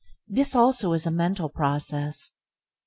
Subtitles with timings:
[0.27, 2.31] This also is a mental process.